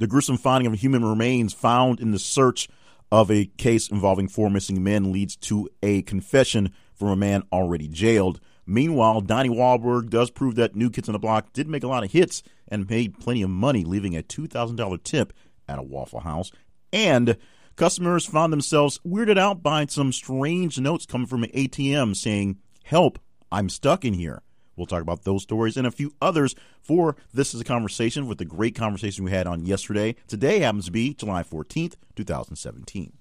The 0.00 0.06
gruesome 0.06 0.38
finding 0.38 0.66
of 0.66 0.80
human 0.80 1.04
remains 1.04 1.52
found 1.52 2.00
in 2.00 2.10
the 2.10 2.18
search 2.18 2.70
of 3.12 3.30
a 3.30 3.44
case 3.58 3.90
involving 3.90 4.28
four 4.28 4.48
missing 4.48 4.82
men 4.82 5.12
leads 5.12 5.36
to 5.36 5.68
a 5.82 6.00
confession 6.00 6.72
from 6.94 7.08
a 7.08 7.16
man 7.16 7.42
already 7.52 7.86
jailed. 7.86 8.40
Meanwhile, 8.64 9.20
Donnie 9.20 9.50
Wahlberg 9.50 10.08
does 10.08 10.30
prove 10.30 10.54
that 10.54 10.74
New 10.74 10.88
Kids 10.88 11.10
on 11.10 11.12
the 11.12 11.18
Block 11.18 11.52
did 11.52 11.68
make 11.68 11.82
a 11.82 11.86
lot 11.86 12.02
of 12.02 12.12
hits 12.12 12.42
and 12.66 12.88
made 12.88 13.20
plenty 13.20 13.42
of 13.42 13.50
money, 13.50 13.84
leaving 13.84 14.16
a 14.16 14.22
$2,000 14.22 15.02
tip 15.02 15.34
at 15.68 15.78
a 15.78 15.82
Waffle 15.82 16.20
House. 16.20 16.50
And 16.94 17.36
customers 17.76 18.24
found 18.24 18.54
themselves 18.54 19.00
weirded 19.06 19.36
out 19.36 19.62
by 19.62 19.84
some 19.84 20.14
strange 20.14 20.80
notes 20.80 21.04
coming 21.04 21.26
from 21.26 21.44
an 21.44 21.50
ATM 21.50 22.16
saying, 22.16 22.56
Help, 22.84 23.18
I'm 23.52 23.68
stuck 23.68 24.06
in 24.06 24.14
here. 24.14 24.40
We'll 24.80 24.86
talk 24.86 25.02
about 25.02 25.24
those 25.24 25.42
stories 25.42 25.76
and 25.76 25.86
a 25.86 25.90
few 25.90 26.14
others 26.22 26.54
for 26.80 27.14
This 27.34 27.52
is 27.52 27.60
a 27.60 27.64
Conversation 27.64 28.26
with 28.26 28.38
the 28.38 28.46
great 28.46 28.74
conversation 28.74 29.26
we 29.26 29.30
had 29.30 29.46
on 29.46 29.66
yesterday. 29.66 30.16
Today 30.26 30.60
happens 30.60 30.86
to 30.86 30.90
be 30.90 31.12
July 31.12 31.42
14th, 31.42 31.96
2017. 32.16 33.19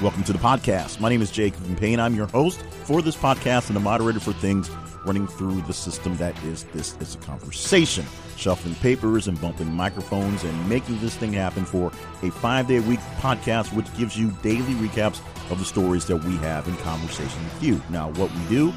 Welcome 0.00 0.22
to 0.24 0.32
the 0.32 0.38
podcast. 0.38 1.00
My 1.00 1.08
name 1.08 1.22
is 1.22 1.32
Jake 1.32 1.54
Payne. 1.76 1.98
I'm 1.98 2.14
your 2.14 2.28
host 2.28 2.62
for 2.84 3.02
this 3.02 3.16
podcast 3.16 3.66
and 3.66 3.74
the 3.74 3.80
moderator 3.80 4.20
for 4.20 4.32
things 4.32 4.70
running 5.04 5.26
through 5.26 5.60
the 5.62 5.72
system 5.72 6.16
that 6.18 6.40
is 6.44 6.62
This 6.72 6.96
is 7.00 7.16
a 7.16 7.18
Conversation. 7.18 8.06
Shuffling 8.36 8.76
papers 8.76 9.26
and 9.26 9.40
bumping 9.40 9.74
microphones 9.74 10.44
and 10.44 10.68
making 10.68 11.00
this 11.00 11.16
thing 11.16 11.32
happen 11.32 11.64
for 11.64 11.90
a 12.22 12.30
five 12.30 12.68
day 12.68 12.78
week 12.78 13.00
podcast, 13.16 13.72
which 13.72 13.92
gives 13.96 14.16
you 14.16 14.30
daily 14.40 14.74
recaps 14.74 15.20
of 15.50 15.58
the 15.58 15.64
stories 15.64 16.06
that 16.06 16.18
we 16.18 16.36
have 16.36 16.68
in 16.68 16.76
conversation 16.76 17.42
with 17.42 17.60
you. 17.60 17.82
Now, 17.90 18.10
what 18.12 18.32
we 18.32 18.48
do 18.48 18.72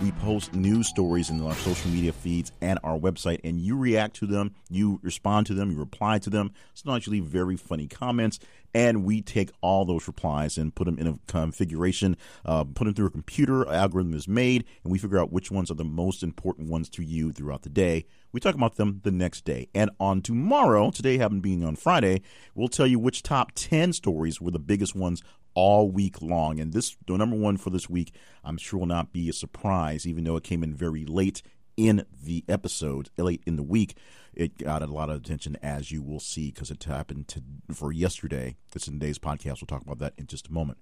we 0.00 0.12
post 0.12 0.54
news 0.54 0.88
stories 0.88 1.30
in 1.30 1.40
our 1.42 1.54
social 1.54 1.90
media 1.90 2.12
feeds 2.12 2.52
and 2.60 2.78
our 2.82 2.98
website, 2.98 3.40
and 3.44 3.58
you 3.58 3.76
react 3.76 4.16
to 4.16 4.26
them, 4.26 4.54
you 4.68 5.00
respond 5.02 5.46
to 5.46 5.54
them, 5.54 5.70
you 5.70 5.78
reply 5.78 6.18
to 6.18 6.30
them. 6.30 6.52
It's 6.72 6.84
usually 6.84 7.20
very 7.20 7.56
funny 7.56 7.88
comments, 7.88 8.38
and 8.74 9.04
we 9.04 9.22
take 9.22 9.50
all 9.62 9.84
those 9.84 10.06
replies 10.06 10.58
and 10.58 10.74
put 10.74 10.84
them 10.84 10.98
in 10.98 11.06
a 11.06 11.18
configuration, 11.26 12.16
uh, 12.44 12.64
put 12.64 12.84
them 12.84 12.94
through 12.94 13.06
a 13.06 13.10
computer. 13.10 13.66
algorithm 13.72 14.14
is 14.14 14.28
made, 14.28 14.64
and 14.84 14.92
we 14.92 14.98
figure 14.98 15.18
out 15.18 15.32
which 15.32 15.50
ones 15.50 15.70
are 15.70 15.74
the 15.74 15.84
most 15.84 16.22
important 16.22 16.68
ones 16.68 16.88
to 16.90 17.02
you 17.02 17.32
throughout 17.32 17.62
the 17.62 17.70
day. 17.70 18.04
We 18.32 18.40
talk 18.40 18.54
about 18.54 18.76
them 18.76 19.00
the 19.02 19.10
next 19.10 19.44
day. 19.44 19.68
And 19.74 19.90
on 19.98 20.20
tomorrow, 20.20 20.90
today 20.90 21.16
happened 21.16 21.42
being 21.42 21.64
on 21.64 21.76
Friday, 21.76 22.20
we'll 22.54 22.68
tell 22.68 22.86
you 22.86 22.98
which 22.98 23.22
top 23.22 23.52
10 23.54 23.94
stories 23.94 24.40
were 24.40 24.50
the 24.50 24.58
biggest 24.58 24.94
ones 24.94 25.22
all 25.56 25.90
week 25.90 26.22
long. 26.22 26.60
And 26.60 26.72
this, 26.72 26.96
the 27.08 27.16
number 27.16 27.34
one 27.34 27.56
for 27.56 27.70
this 27.70 27.90
week, 27.90 28.14
I'm 28.44 28.58
sure 28.58 28.78
will 28.78 28.86
not 28.86 29.12
be 29.12 29.28
a 29.28 29.32
surprise, 29.32 30.06
even 30.06 30.22
though 30.22 30.36
it 30.36 30.44
came 30.44 30.62
in 30.62 30.74
very 30.74 31.04
late 31.04 31.42
in 31.76 32.06
the 32.22 32.44
episode, 32.48 33.10
late 33.16 33.42
in 33.44 33.56
the 33.56 33.62
week. 33.64 33.96
It 34.34 34.58
got 34.58 34.82
a 34.82 34.86
lot 34.86 35.10
of 35.10 35.16
attention, 35.16 35.56
as 35.62 35.90
you 35.90 36.02
will 36.02 36.20
see, 36.20 36.50
because 36.50 36.70
it 36.70 36.84
happened 36.84 37.26
to, 37.28 37.42
for 37.72 37.90
yesterday. 37.90 38.56
It's 38.74 38.86
in 38.86 39.00
today's 39.00 39.18
podcast. 39.18 39.60
We'll 39.60 39.66
talk 39.66 39.82
about 39.82 39.98
that 39.98 40.12
in 40.18 40.26
just 40.26 40.48
a 40.48 40.52
moment. 40.52 40.78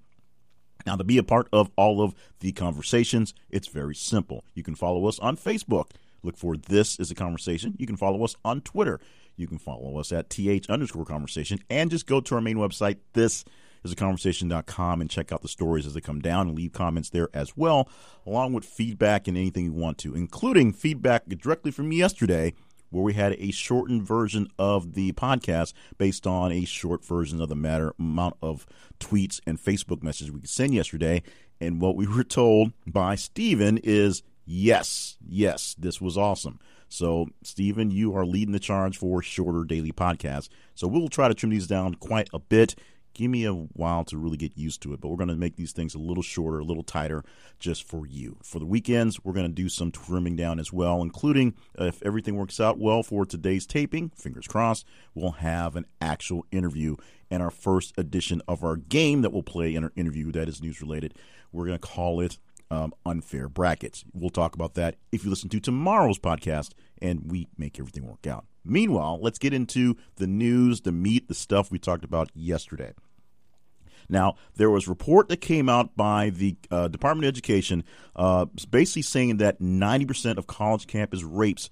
Now, 0.85 0.97
to 0.97 1.05
be 1.05 1.19
a 1.19 1.23
part 1.23 1.49
of 1.53 1.71
all 1.77 2.03
of 2.03 2.15
the 2.41 2.53
conversations, 2.53 3.33
it's 3.49 3.69
very 3.69 3.95
simple. 3.95 4.45
You 4.55 4.65
can 4.65 4.75
follow 4.75 5.07
us 5.07 5.21
on 5.21 5.37
Facebook. 5.37 5.93
Look 6.25 6.37
for 6.37 6.57
This 6.57 6.99
is 6.99 7.11
a 7.11 7.15
Conversation. 7.15 7.77
You 7.79 7.87
can 7.87 7.97
follow 7.97 8.25
us 8.25 8.35
on 8.45 8.61
Twitter. 8.61 8.99
You 9.37 9.47
can 9.47 9.59
follow 9.59 9.99
us 9.99 10.11
at 10.11 10.31
th 10.31 10.69
underscore 10.69 11.05
conversation 11.05 11.59
and 11.71 11.91
just 11.91 12.07
go 12.07 12.21
to 12.21 12.35
our 12.35 12.41
main 12.41 12.57
website, 12.57 12.99
this 13.13 13.45
is 13.85 13.93
a 13.93 13.97
conversation.com 13.97 15.01
and 15.01 15.11
check 15.11 15.31
out 15.31 15.43
the 15.43 15.49
stories 15.49 15.87
as 15.87 15.95
they 15.95 16.01
come 16.01 16.21
down 16.21 16.49
and 16.49 16.57
leave 16.57 16.73
comments 16.73 17.11
there 17.11 17.29
as 17.35 17.57
well, 17.57 17.89
along 18.27 18.53
with 18.53 18.65
feedback 18.65 19.29
and 19.29 19.37
anything 19.37 19.67
you 19.67 19.73
want 19.73 19.99
to, 19.99 20.15
including 20.15 20.73
feedback 20.73 21.27
directly 21.27 21.71
from 21.71 21.93
yesterday 21.93 22.55
where 22.95 23.03
we 23.03 23.15
had 23.15 23.35
a 23.39 23.51
shortened 23.51 24.07
version 24.07 24.49
of 24.57 24.95
the 24.95 25.13
podcast 25.13 25.73
based 25.99 26.27
on 26.27 26.53
a 26.53 26.65
short 26.65 27.05
version 27.05 27.41
of 27.41 27.49
the 27.49 27.57
matter 27.57 27.93
amount 27.99 28.37
of 28.41 28.67
tweets 29.01 29.41
and 29.47 29.59
Facebook 29.59 30.03
messages 30.03 30.31
we 30.31 30.41
could 30.41 30.49
send 30.49 30.73
yesterday. 30.73 31.23
And 31.61 31.81
what 31.81 31.97
we 31.97 32.07
were 32.17 32.25
told 32.25 32.73
by 32.87 33.17
Stephen 33.17 33.79
is 33.79 34.23
yes, 34.47 35.17
yes, 35.27 35.75
this 35.77 36.01
was 36.01 36.17
awesome. 36.17 36.61
So, 36.89 37.27
Stephen, 37.43 37.91
you 37.91 38.15
are 38.15 38.25
leading 38.25 38.53
the 38.53 38.61
charge 38.61 38.97
for 38.97 39.21
shorter 39.21 39.65
daily 39.65 39.91
podcasts. 39.91 40.49
So, 40.77 40.87
we'll 40.87 41.09
try 41.09 41.27
to 41.27 41.35
trim 41.35 41.51
these 41.51 41.67
down 41.67 41.97
quite 41.97 42.29
a 42.33 42.39
bit 42.39 42.77
give 43.15 43.31
me 43.31 43.45
a 43.45 43.53
while 43.53 44.05
to 44.05 44.19
really 44.19 44.37
get 44.37 44.57
used 44.57 44.83
to 44.83 44.93
it. 44.93 45.01
But 45.01 45.09
we're 45.09 45.17
going 45.17 45.29
to 45.29 45.37
make 45.37 45.57
these 45.57 45.73
things 45.73 45.95
a 45.95 45.99
little 45.99 46.23
shorter, 46.23 46.59
a 46.59 46.65
little 46.65 46.83
tighter, 46.83 47.25
just 47.59 47.85
for 47.85 48.07
you. 48.07 48.37
For 48.43 48.59
the 48.59 48.67
weekends, 48.67 49.25
we're 49.25 49.33
going 49.33 49.47
to 49.47 49.53
do 49.53 49.69
some 49.69 49.91
trimming 49.91 50.37
down 50.37 50.59
as 50.59 50.73
well, 50.73 51.01
including 51.03 51.55
uh, 51.81 51.85
if 51.85 52.03
everything 52.03 52.37
works 52.37 52.61
out 52.61 52.79
well 52.79 53.03
for 53.03 53.25
today's 53.25 53.67
taping, 53.67 54.11
fingers 54.11 54.47
crossed, 54.47 54.87
we'll 55.15 55.33
have 55.33 55.77
an 55.77 55.87
actual 56.01 56.45
interview 56.51 56.97
and 57.31 57.43
our 57.43 57.51
first 57.51 57.93
edition 57.97 58.43
of 58.47 58.63
our 58.63 58.77
game 58.77 59.23
that 59.23 59.33
we'll 59.33 59.43
play 59.43 59.75
in 59.75 59.85
our 59.85 59.93
interview 59.97 60.31
that 60.33 60.49
is 60.49 60.61
news 60.61 60.81
related. 60.81 61.15
We're 61.53 61.67
going 61.67 61.79
to 61.79 61.87
call 61.87 62.21
it 62.21 62.39
um, 62.71 62.93
Unfair 63.07 63.49
Brackets. 63.49 64.05
We'll 64.13 64.31
talk 64.31 64.55
about 64.55 64.75
that 64.75 64.97
if 65.13 65.25
you 65.25 65.31
listen 65.31 65.49
to 65.51 65.61
tomorrow's 65.61 66.19
podcast 66.19 66.71
and 67.01 67.31
we 67.31 67.49
make 67.57 67.79
everything 67.79 68.07
work 68.07 68.27
out. 68.27 68.47
Meanwhile, 68.65 69.19
let's 69.21 69.39
get 69.39 69.53
into 69.53 69.97
the 70.17 70.27
news, 70.27 70.83
the 70.83 70.93
meat, 70.93 71.29
the 71.29 71.35
stuff 71.35 71.71
we 71.71 71.79
talked 71.79 72.05
about 72.05 72.31
yesterday. 72.35 72.93
Now, 74.09 74.37
there 74.57 74.71
was 74.71 74.87
a 74.87 74.91
report 74.91 75.29
that 75.29 75.41
came 75.41 75.69
out 75.69 75.97
by 75.97 76.31
the 76.31 76.57
uh, 76.71 76.89
Department 76.89 77.25
of 77.25 77.29
Education 77.29 77.85
uh, 78.17 78.47
basically 78.71 79.03
saying 79.03 79.39
that 79.39 79.61
90% 79.61 80.37
of 80.37 80.47
college 80.47 80.87
campus 80.87 81.23
rapes 81.23 81.71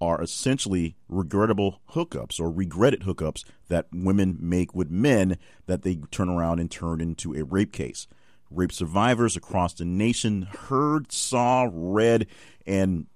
are 0.00 0.22
essentially 0.22 0.96
regrettable 1.08 1.80
hookups 1.90 2.40
or 2.40 2.50
regretted 2.50 3.02
hookups 3.02 3.44
that 3.68 3.86
women 3.92 4.36
make 4.40 4.74
with 4.74 4.90
men 4.90 5.36
that 5.66 5.82
they 5.82 5.96
turn 6.10 6.28
around 6.28 6.58
and 6.58 6.70
turn 6.70 7.00
into 7.00 7.34
a 7.34 7.44
rape 7.44 7.72
case. 7.72 8.06
Rape 8.50 8.72
survivors 8.72 9.36
across 9.36 9.74
the 9.74 9.84
nation 9.84 10.42
heard, 10.42 11.12
saw, 11.12 11.68
read, 11.70 12.26
and 12.66 13.06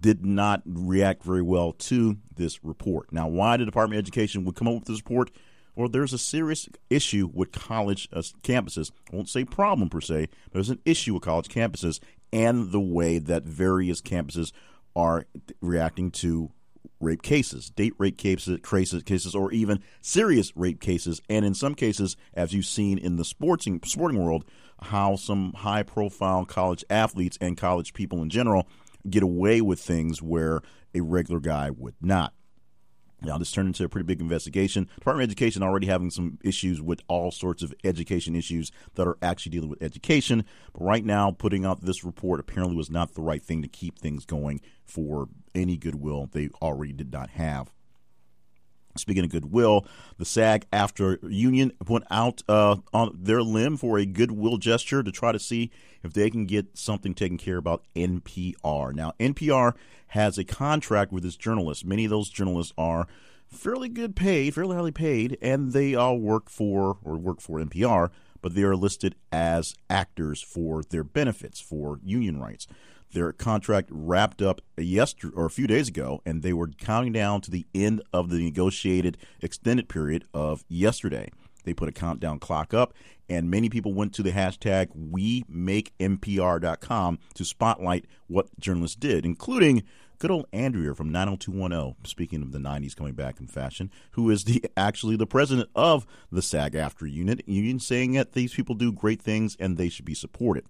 did 0.00 0.24
not 0.24 0.62
react 0.64 1.22
very 1.24 1.42
well 1.42 1.72
to 1.72 2.18
this 2.34 2.62
report. 2.64 3.12
Now, 3.12 3.28
why 3.28 3.56
the 3.56 3.64
Department 3.64 3.98
of 3.98 4.04
Education 4.04 4.44
would 4.44 4.54
come 4.54 4.68
up 4.68 4.74
with 4.74 4.84
this 4.84 5.00
report? 5.00 5.30
Well, 5.74 5.88
there's 5.88 6.12
a 6.12 6.18
serious 6.18 6.68
issue 6.88 7.28
with 7.32 7.52
college 7.52 8.08
uh, 8.12 8.22
campuses. 8.42 8.90
I 9.12 9.16
won't 9.16 9.28
say 9.28 9.44
problem 9.44 9.90
per 9.90 10.00
se. 10.00 10.28
but 10.44 10.54
There's 10.54 10.70
an 10.70 10.80
issue 10.84 11.14
with 11.14 11.22
college 11.22 11.48
campuses 11.48 12.00
and 12.32 12.72
the 12.72 12.80
way 12.80 13.18
that 13.18 13.44
various 13.44 14.00
campuses 14.00 14.52
are 14.94 15.26
reacting 15.60 16.10
to 16.10 16.50
rape 17.00 17.22
cases, 17.22 17.70
date 17.70 17.92
rape 17.98 18.16
cases, 18.16 18.60
cases, 19.02 19.34
or 19.34 19.52
even 19.52 19.82
serious 20.00 20.56
rape 20.56 20.80
cases. 20.80 21.20
And 21.28 21.44
in 21.44 21.54
some 21.54 21.74
cases, 21.74 22.16
as 22.34 22.54
you've 22.54 22.66
seen 22.66 22.98
in 22.98 23.16
the 23.16 23.24
sporting 23.24 23.80
sporting 23.84 24.22
world, 24.22 24.44
how 24.80 25.16
some 25.16 25.52
high 25.52 25.82
profile 25.82 26.44
college 26.44 26.84
athletes 26.88 27.38
and 27.40 27.56
college 27.56 27.92
people 27.92 28.22
in 28.22 28.30
general 28.30 28.66
get 29.10 29.22
away 29.22 29.60
with 29.60 29.80
things 29.80 30.22
where 30.22 30.60
a 30.94 31.00
regular 31.00 31.40
guy 31.40 31.70
would 31.70 31.94
not. 32.00 32.32
Now, 33.22 33.38
this 33.38 33.50
turned 33.50 33.68
into 33.68 33.84
a 33.84 33.88
pretty 33.88 34.04
big 34.04 34.20
investigation. 34.20 34.88
Department 34.98 35.24
of 35.24 35.30
Education 35.30 35.62
already 35.62 35.86
having 35.86 36.10
some 36.10 36.38
issues 36.44 36.82
with 36.82 37.00
all 37.08 37.30
sorts 37.30 37.62
of 37.62 37.74
education 37.82 38.36
issues 38.36 38.70
that 38.94 39.08
are 39.08 39.16
actually 39.22 39.50
dealing 39.50 39.70
with 39.70 39.82
education. 39.82 40.44
But 40.74 40.84
right 40.84 41.04
now, 41.04 41.30
putting 41.30 41.64
out 41.64 41.80
this 41.80 42.04
report 42.04 42.40
apparently 42.40 42.76
was 42.76 42.90
not 42.90 43.14
the 43.14 43.22
right 43.22 43.42
thing 43.42 43.62
to 43.62 43.68
keep 43.68 43.98
things 43.98 44.26
going 44.26 44.60
for 44.84 45.28
any 45.54 45.78
goodwill 45.78 46.28
they 46.30 46.50
already 46.60 46.92
did 46.92 47.10
not 47.10 47.30
have. 47.30 47.72
Speaking 48.98 49.24
of 49.24 49.30
goodwill, 49.30 49.86
the 50.18 50.24
SAG 50.24 50.66
AFTRA 50.72 51.18
union 51.30 51.72
went 51.86 52.04
out 52.10 52.42
uh, 52.48 52.76
on 52.92 53.16
their 53.18 53.42
limb 53.42 53.76
for 53.76 53.98
a 53.98 54.06
goodwill 54.06 54.56
gesture 54.56 55.02
to 55.02 55.12
try 55.12 55.32
to 55.32 55.38
see 55.38 55.70
if 56.02 56.12
they 56.12 56.30
can 56.30 56.46
get 56.46 56.76
something 56.76 57.14
taken 57.14 57.38
care 57.38 57.56
about 57.56 57.84
NPR. 57.94 58.94
Now, 58.94 59.12
NPR 59.18 59.74
has 60.08 60.38
a 60.38 60.44
contract 60.44 61.12
with 61.12 61.24
its 61.24 61.36
journalists. 61.36 61.84
Many 61.84 62.04
of 62.04 62.10
those 62.10 62.30
journalists 62.30 62.72
are 62.78 63.06
fairly 63.48 63.88
good 63.88 64.16
paid, 64.16 64.54
fairly 64.54 64.76
highly 64.76 64.92
paid, 64.92 65.38
and 65.40 65.72
they 65.72 65.94
all 65.94 66.18
work 66.18 66.48
for 66.48 66.98
or 67.04 67.16
work 67.16 67.40
for 67.40 67.58
NPR, 67.58 68.10
but 68.40 68.54
they 68.54 68.62
are 68.62 68.76
listed 68.76 69.14
as 69.32 69.74
actors 69.90 70.42
for 70.42 70.82
their 70.82 71.04
benefits 71.04 71.60
for 71.60 72.00
union 72.04 72.40
rights. 72.40 72.66
Their 73.16 73.32
contract 73.32 73.88
wrapped 73.90 74.42
up 74.42 74.60
yesterday 74.76 75.32
or 75.34 75.46
a 75.46 75.50
few 75.50 75.66
days 75.66 75.88
ago, 75.88 76.20
and 76.26 76.42
they 76.42 76.52
were 76.52 76.68
counting 76.68 77.14
down 77.14 77.40
to 77.40 77.50
the 77.50 77.64
end 77.74 78.02
of 78.12 78.28
the 78.28 78.44
negotiated 78.44 79.16
extended 79.40 79.88
period 79.88 80.26
of 80.34 80.66
yesterday. 80.68 81.30
They 81.64 81.72
put 81.72 81.88
a 81.88 81.92
countdown 81.92 82.40
clock 82.40 82.74
up, 82.74 82.92
and 83.26 83.50
many 83.50 83.70
people 83.70 83.94
went 83.94 84.12
to 84.16 84.22
the 84.22 84.32
hashtag 84.32 84.88
WeMakeNPR.com 85.48 87.18
to 87.32 87.44
spotlight 87.46 88.04
what 88.26 88.48
journalists 88.60 88.96
did, 88.96 89.24
including 89.24 89.82
good 90.18 90.30
old 90.30 90.44
Andrea 90.52 90.94
from 90.94 91.10
90210, 91.10 91.94
speaking 92.04 92.42
of 92.42 92.52
the 92.52 92.58
90s 92.58 92.94
coming 92.94 93.14
back 93.14 93.40
in 93.40 93.46
fashion, 93.46 93.90
who 94.10 94.28
is 94.28 94.44
the 94.44 94.62
actually 94.76 95.16
the 95.16 95.26
president 95.26 95.70
of 95.74 96.06
the 96.30 96.42
SAG 96.42 96.74
AFTRA 96.74 97.10
unit, 97.10 97.48
union 97.48 97.80
saying 97.80 98.12
that 98.12 98.32
these 98.32 98.52
people 98.52 98.74
do 98.74 98.92
great 98.92 99.22
things 99.22 99.56
and 99.58 99.78
they 99.78 99.88
should 99.88 100.04
be 100.04 100.12
supported. 100.12 100.66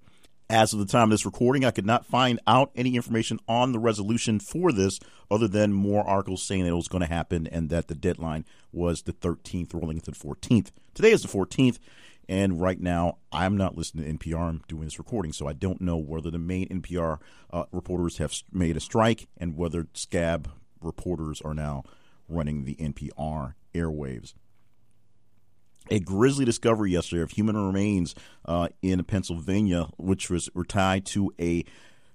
As 0.48 0.72
of 0.72 0.78
the 0.78 0.86
time 0.86 1.04
of 1.04 1.10
this 1.10 1.26
recording, 1.26 1.64
I 1.64 1.72
could 1.72 1.86
not 1.86 2.06
find 2.06 2.38
out 2.46 2.70
any 2.76 2.94
information 2.94 3.40
on 3.48 3.72
the 3.72 3.80
resolution 3.80 4.38
for 4.38 4.70
this 4.70 5.00
other 5.28 5.48
than 5.48 5.72
more 5.72 6.06
articles 6.06 6.44
saying 6.44 6.62
that 6.62 6.70
it 6.70 6.74
was 6.74 6.86
going 6.86 7.00
to 7.00 7.12
happen 7.12 7.48
and 7.48 7.68
that 7.70 7.88
the 7.88 7.96
deadline 7.96 8.44
was 8.70 9.02
the 9.02 9.12
13th, 9.12 9.74
rolling 9.74 9.96
into 9.96 10.12
the 10.12 10.16
14th. 10.16 10.70
Today 10.94 11.10
is 11.10 11.22
the 11.22 11.28
14th, 11.28 11.80
and 12.28 12.60
right 12.60 12.80
now 12.80 13.18
I'm 13.32 13.56
not 13.56 13.76
listening 13.76 14.04
to 14.04 14.24
NPR. 14.24 14.48
I'm 14.48 14.62
doing 14.68 14.84
this 14.84 15.00
recording, 15.00 15.32
so 15.32 15.48
I 15.48 15.52
don't 15.52 15.80
know 15.80 15.96
whether 15.96 16.30
the 16.30 16.38
main 16.38 16.68
NPR 16.68 17.18
uh, 17.52 17.64
reporters 17.72 18.18
have 18.18 18.32
made 18.52 18.76
a 18.76 18.80
strike 18.80 19.26
and 19.36 19.56
whether 19.56 19.88
scab 19.94 20.48
reporters 20.80 21.40
are 21.40 21.54
now 21.54 21.82
running 22.28 22.64
the 22.64 22.76
NPR 22.76 23.54
airwaves 23.74 24.34
a 25.90 26.00
grisly 26.00 26.44
discovery 26.44 26.92
yesterday 26.92 27.22
of 27.22 27.30
human 27.30 27.56
remains 27.56 28.14
uh, 28.44 28.68
in 28.82 29.02
Pennsylvania, 29.04 29.88
which 29.96 30.30
was 30.30 30.48
were 30.54 30.64
tied 30.64 31.06
to 31.06 31.32
a 31.40 31.64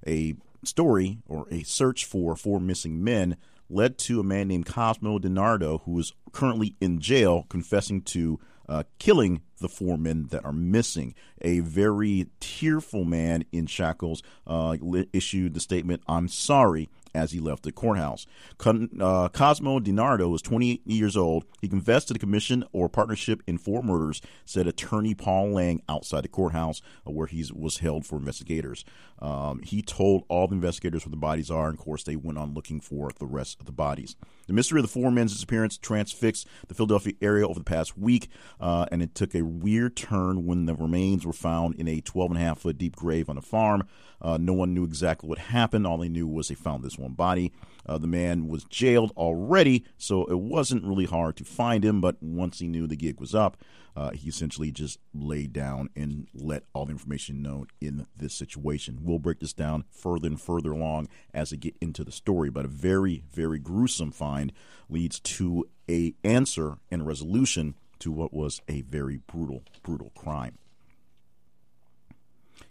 a 0.08 0.36
story 0.64 1.20
or 1.28 1.48
a 1.52 1.64
search 1.64 2.06
for 2.06 2.36
four 2.36 2.60
missing 2.60 3.04
men, 3.04 3.38
led 3.70 3.98
to 3.98 4.20
a 4.20 4.24
man 4.24 4.48
named 4.48 4.66
Cosmo 4.66 5.20
DiNardo, 5.20 5.82
who 5.84 6.00
is 6.00 6.14
currently 6.32 6.76
in 6.82 7.00
jail, 7.00 7.46
confessing 7.50 8.02
to 8.02 8.40
uh, 8.68 8.84
killing 9.00 9.42
the 9.60 9.70
four 9.70 9.98
men 9.98 10.28
that 10.32 10.46
are 10.46 10.54
missing. 10.54 11.14
A 11.42 11.60
very 11.60 12.28
tearful 12.40 13.04
man 13.04 13.44
in 13.52 13.66
shackles 13.66 14.22
uh, 14.48 14.78
issued 15.14 15.54
the 15.54 15.60
statement, 15.60 16.04
"I'm 16.08 16.28
sorry." 16.28 16.90
As 17.14 17.32
he 17.32 17.40
left 17.40 17.64
the 17.64 17.72
courthouse. 17.72 18.26
Uh, 18.66 19.30
Cosmo 19.30 19.80
DiNardo 19.80 20.30
was 20.30 20.42
28 20.42 20.82
years 20.86 21.18
old. 21.18 21.46
He 21.62 21.68
confessed 21.68 22.08
to 22.08 22.14
the 22.14 22.20
commission 22.20 22.64
or 22.72 22.90
partnership 22.90 23.42
in 23.48 23.58
four 23.58 23.84
murders, 23.84 24.22
said 24.46 24.68
attorney 24.68 25.14
Paul 25.14 25.52
Lang 25.52 25.82
outside 25.90 26.24
the 26.24 26.30
courthouse 26.30 26.82
uh, 27.08 27.12
where 27.12 27.28
he 27.28 27.46
was 27.54 27.78
held 27.78 28.06
for 28.06 28.18
investigators. 28.18 28.86
Um, 29.20 29.62
he 29.64 29.82
told 29.82 30.24
all 30.30 30.48
the 30.48 30.56
investigators 30.56 31.06
where 31.06 31.12
the 31.12 31.18
bodies 31.18 31.52
are, 31.52 31.70
and 31.70 31.78
of 31.78 31.84
course, 31.84 32.04
they 32.04 32.16
went 32.16 32.38
on 32.38 32.54
looking 32.54 32.80
for 32.80 33.12
the 33.20 33.26
rest 33.26 33.60
of 33.60 33.66
the 33.66 33.72
bodies. 33.72 34.16
The 34.52 34.56
mystery 34.56 34.82
of 34.82 34.84
the 34.84 34.92
four 34.92 35.12
men's 35.12 35.32
disappearance 35.32 35.78
transfixed 35.78 36.46
the 36.68 36.74
Philadelphia 36.74 37.14
area 37.22 37.48
over 37.48 37.58
the 37.58 37.64
past 37.64 37.98
week, 37.98 38.28
uh, 38.60 38.86
and 38.92 39.02
it 39.02 39.16
took 39.16 39.34
a 39.34 39.44
weird 39.44 39.96
turn 39.96 40.46
when 40.46 40.66
the 40.66 40.76
remains 40.76 41.26
were 41.26 41.32
found 41.32 41.76
in 41.76 41.88
a 41.88 42.02
12 42.02 42.32
and 42.32 42.38
a 42.38 42.44
half 42.44 42.60
foot 42.60 42.78
deep 42.78 42.98
grave 42.98 43.30
on 43.30 43.38
a 43.38 43.42
farm. 43.42 43.88
Uh, 44.22 44.38
no 44.38 44.52
one 44.52 44.74
knew 44.74 44.84
exactly 44.84 45.30
what 45.30 45.38
happened. 45.38 45.88
All 45.88 46.00
they 46.00 46.10
knew 46.10 46.28
was 46.28 46.50
they 46.50 46.56
found 46.56 46.84
this 46.84 46.98
one 46.98 47.14
body. 47.14 47.54
Uh, 47.86 47.98
the 47.98 48.08
man 48.08 48.50
was 48.50 48.66
jailed 48.66 49.14
already, 49.16 49.86
so 49.98 50.26
it 50.26 50.38
wasn't 50.38 50.84
really 50.84 51.06
hard 51.06 51.38
to 51.38 51.46
find 51.46 51.86
him. 51.86 52.02
But 52.02 52.22
once 52.22 52.60
he 52.60 52.68
knew 52.68 52.88
the 52.88 52.98
gig 52.98 53.22
was 53.22 53.34
up, 53.34 53.56
uh, 53.96 54.12
he 54.12 54.30
essentially 54.30 54.72
just 54.72 55.00
laid 55.14 55.54
down 55.54 55.90
and 55.96 56.28
let 56.34 56.64
all 56.74 56.86
the 56.86 56.92
information 56.92 57.42
known 57.42 57.68
in 57.80 58.08
this 58.16 58.34
situation. 58.34 59.00
We'll 59.02 59.20
break 59.20 59.40
this 59.40 59.54
down 59.54 59.86
further 59.90 60.28
and 60.28 60.40
further 60.40 60.72
along 60.72 61.10
as 61.34 61.52
I 61.52 61.58
get 61.58 61.76
into 61.82 62.04
the 62.04 62.12
story. 62.12 62.50
But 62.50 62.66
a 62.66 62.70
very, 62.70 63.24
very 63.32 63.60
gruesome 63.60 64.12
find 64.12 64.54
leads 64.90 65.20
to 65.20 65.68
a 65.90 66.14
answer 66.24 66.78
and 66.90 67.06
resolution 67.06 67.76
to 68.00 68.12
what 68.12 68.34
was 68.34 68.62
a 68.68 68.82
very 68.82 69.18
brutal, 69.18 69.64
brutal 69.84 70.12
crime. 70.16 70.58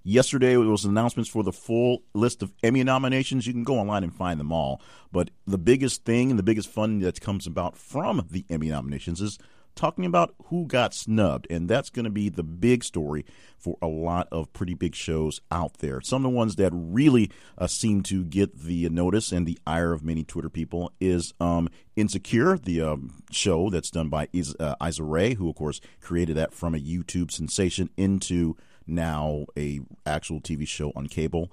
Yesterday, 0.02 0.55
it 0.55 0.58
was 0.58 0.87
announcements 0.87 1.28
for 1.28 1.43
the 1.43 1.52
full 1.52 2.02
list 2.14 2.43
of 2.43 2.55
Emmy 2.62 2.82
nominations. 2.82 3.46
You 3.46 3.52
can 3.52 3.64
go 3.64 3.78
online 3.78 4.02
and 4.02 4.14
find 4.14 4.40
them 4.40 4.50
all. 4.50 4.81
But 5.12 5.31
the 5.46 5.58
biggest 5.58 6.05
thing 6.05 6.31
and 6.31 6.38
the 6.38 6.43
biggest 6.43 6.70
fun 6.70 7.00
that 7.00 7.20
comes 7.20 7.46
about 7.46 7.76
from 7.76 8.26
the 8.31 8.46
Emmy 8.49 8.70
nominations 8.70 9.20
is 9.20 9.38
talking 9.81 10.05
about 10.05 10.35
who 10.47 10.67
got 10.67 10.93
snubbed. 10.93 11.47
And 11.49 11.69
that's 11.69 11.88
going 11.88 12.05
to 12.05 12.11
be 12.11 12.29
the 12.29 12.43
big 12.43 12.85
story 12.85 13.25
for 13.59 13.79
a 13.81 13.87
lot 13.87 14.29
of 14.31 14.53
pretty 14.53 14.75
big 14.75 14.94
shows 14.94 15.41
out 15.50 15.79
there. 15.79 16.03
Some 16.03 16.25
of 16.25 16.31
the 16.31 16.37
ones 16.37 16.56
that 16.56 16.71
really 16.75 17.31
uh, 17.56 17.67
seem 17.67 18.03
to 18.05 18.23
get 18.23 18.59
the 18.59 18.88
notice 18.91 19.32
and 19.32 19.47
the 19.47 19.59
ire 19.67 19.93
of 19.93 20.05
many 20.05 20.23
Twitter 20.23 20.50
people 20.50 20.93
is 21.00 21.32
um, 21.41 21.69
Insecure, 21.97 22.59
the 22.59 22.82
um, 22.82 23.23
show 23.31 23.71
that's 23.71 23.91
done 23.91 24.11
by 24.11 24.29
Is- 24.35 24.55
uh, 24.61 24.75
Issa 24.87 25.03
Rae, 25.03 25.35
who, 25.35 25.49
of 25.49 25.56
course, 25.56 25.81
created 26.00 26.37
that 26.37 26.53
from 26.53 26.75
a 26.75 26.79
YouTube 26.79 27.31
sensation 27.31 27.88
into 27.97 28.56
now 28.87 29.47
a 29.56 29.81
actual 30.05 30.41
TV 30.41 30.67
show 30.69 30.93
on 30.94 31.06
cable, 31.06 31.50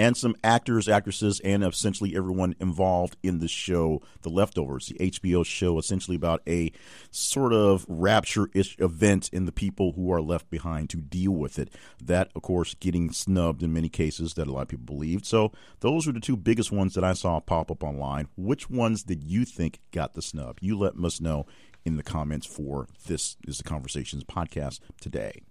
and 0.00 0.16
some 0.16 0.34
actors, 0.42 0.88
actresses, 0.88 1.40
and 1.40 1.62
essentially 1.62 2.16
everyone 2.16 2.54
involved 2.58 3.18
in 3.22 3.38
the 3.38 3.48
show, 3.48 4.00
The 4.22 4.30
Leftovers, 4.30 4.86
the 4.86 4.94
HBO 4.94 5.44
show, 5.44 5.78
essentially 5.78 6.16
about 6.16 6.40
a 6.48 6.72
sort 7.10 7.52
of 7.52 7.84
rapture-ish 7.86 8.78
event 8.78 9.28
in 9.30 9.44
the 9.44 9.52
people 9.52 9.92
who 9.92 10.10
are 10.10 10.22
left 10.22 10.48
behind 10.48 10.88
to 10.88 10.96
deal 10.96 11.32
with 11.32 11.58
it. 11.58 11.68
That, 12.02 12.30
of 12.34 12.40
course, 12.40 12.72
getting 12.80 13.12
snubbed 13.12 13.62
in 13.62 13.74
many 13.74 13.90
cases 13.90 14.32
that 14.34 14.48
a 14.48 14.52
lot 14.52 14.62
of 14.62 14.68
people 14.68 14.86
believed. 14.86 15.26
So 15.26 15.52
those 15.80 16.06
were 16.06 16.14
the 16.14 16.20
two 16.20 16.38
biggest 16.38 16.72
ones 16.72 16.94
that 16.94 17.04
I 17.04 17.12
saw 17.12 17.38
pop 17.38 17.70
up 17.70 17.84
online. 17.84 18.28
Which 18.38 18.70
ones 18.70 19.02
did 19.02 19.22
you 19.22 19.44
think 19.44 19.80
got 19.92 20.14
the 20.14 20.22
snub? 20.22 20.60
You 20.62 20.78
let 20.78 20.96
us 20.96 21.20
know 21.20 21.44
in 21.84 21.98
the 21.98 22.02
comments 22.02 22.46
for 22.46 22.88
this 23.06 23.36
is 23.46 23.58
the 23.58 23.64
conversations 23.64 24.24
podcast 24.24 24.80
today. 24.98 25.42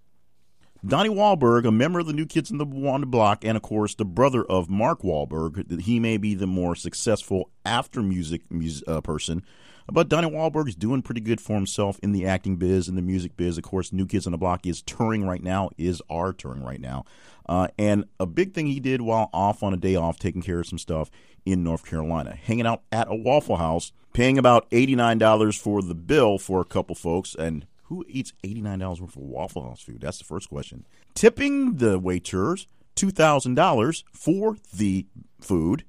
Donnie 0.86 1.10
Wahlberg, 1.10 1.66
a 1.66 1.70
member 1.70 1.98
of 2.00 2.06
the 2.06 2.14
New 2.14 2.24
Kids 2.24 2.50
in 2.50 2.56
the 2.56 2.64
on 2.64 3.00
the 3.00 3.06
Block, 3.06 3.44
and 3.44 3.56
of 3.56 3.62
course 3.62 3.94
the 3.94 4.04
brother 4.04 4.44
of 4.44 4.70
Mark 4.70 5.02
Wahlberg. 5.02 5.82
He 5.82 6.00
may 6.00 6.16
be 6.16 6.34
the 6.34 6.46
more 6.46 6.74
successful 6.74 7.50
after 7.66 8.02
music, 8.02 8.50
music 8.50 8.88
uh, 8.88 9.02
person, 9.02 9.44
but 9.92 10.08
Donnie 10.08 10.30
Wahlberg 10.30 10.68
is 10.68 10.74
doing 10.74 11.02
pretty 11.02 11.20
good 11.20 11.40
for 11.40 11.54
himself 11.54 11.98
in 12.02 12.12
the 12.12 12.24
acting 12.24 12.56
biz 12.56 12.88
and 12.88 12.96
the 12.96 13.02
music 13.02 13.36
biz. 13.36 13.58
Of 13.58 13.64
course, 13.64 13.92
New 13.92 14.06
Kids 14.06 14.26
on 14.26 14.32
the 14.32 14.38
Block 14.38 14.66
is 14.66 14.80
touring 14.80 15.26
right 15.26 15.42
now, 15.42 15.68
is 15.76 16.00
our 16.08 16.32
touring 16.32 16.64
right 16.64 16.80
now. 16.80 17.04
Uh, 17.46 17.68
and 17.78 18.06
a 18.18 18.26
big 18.26 18.54
thing 18.54 18.66
he 18.66 18.80
did 18.80 19.02
while 19.02 19.28
off 19.34 19.62
on 19.62 19.74
a 19.74 19.76
day 19.76 19.96
off, 19.96 20.18
taking 20.18 20.40
care 20.40 20.60
of 20.60 20.66
some 20.66 20.78
stuff 20.78 21.10
in 21.44 21.62
North 21.62 21.84
Carolina, 21.84 22.34
hanging 22.34 22.66
out 22.66 22.82
at 22.90 23.08
a 23.08 23.14
Waffle 23.14 23.56
House, 23.56 23.92
paying 24.12 24.38
about 24.38 24.70
$89 24.70 25.58
for 25.58 25.82
the 25.82 25.94
bill 25.94 26.38
for 26.38 26.60
a 26.60 26.64
couple 26.64 26.94
folks, 26.94 27.34
and 27.34 27.66
who 27.90 28.04
eats 28.08 28.32
$89 28.44 29.00
worth 29.00 29.16
of 29.16 29.16
Waffle 29.16 29.64
House 29.64 29.82
food? 29.82 30.00
That's 30.00 30.18
the 30.18 30.24
first 30.24 30.48
question. 30.48 30.86
Tipping 31.14 31.76
the 31.76 31.98
waiters 31.98 32.68
$2,000 32.94 34.04
for 34.12 34.56
the 34.72 35.06
food 35.40 35.84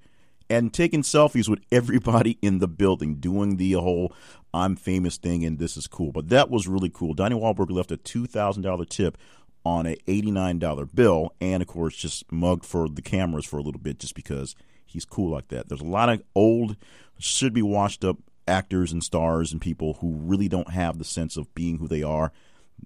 and 0.50 0.74
taking 0.74 1.03
selfies 1.03 1.48
with 1.48 1.59
everybody 1.71 2.39
in 2.42 2.57
the 2.57 2.68
building, 2.68 3.15
doing 3.15 3.57
the 3.57 3.74
whole 3.74 4.13
I'm 4.51 4.75
famous 4.75 5.18
thing 5.18 5.45
and 5.45 5.59
this 5.59 5.77
is 5.77 5.88
cool. 5.88 6.12
But 6.12 6.30
that 6.30 6.50
was 6.50 6.68
really 6.68 6.89
cool. 6.89 7.13
Donnie 7.13 7.36
Wahlberg 7.36 7.69
left 7.69 7.92
a 7.92 7.98
$2,000 7.98 8.89
tip 8.89 9.18
on 9.63 9.86
a 9.86 9.95
$89 10.07 10.95
bill 10.95 11.36
and, 11.39 11.62
of 11.62 11.68
course, 11.68 11.95
just 11.95 12.31
mugged 12.31 12.65
for 12.65 12.89
the 12.89 13.03
cameras 13.03 13.45
for 13.45 13.59
a 13.59 13.62
little 13.62 13.80
bit 13.80 14.00
just 14.00 14.15
because 14.15 14.56
he's 14.88 15.05
cool 15.05 15.29
like 15.29 15.50
that. 15.50 15.70
There's 15.70 15.81
a 15.81 15.86
lot 15.86 16.10
of 16.10 16.24
old, 16.34 16.77
should 17.20 17.53
be 17.53 17.62
washed 17.62 18.03
up 18.03 18.17
actors 18.51 18.91
and 18.91 19.03
stars 19.03 19.51
and 19.51 19.62
people 19.62 19.93
who 20.01 20.13
really 20.13 20.48
don't 20.48 20.72
have 20.72 20.98
the 20.98 21.05
sense 21.05 21.38
of 21.38 21.53
being 21.55 21.77
who 21.77 21.88
they 21.88 22.03
are. 22.03 22.31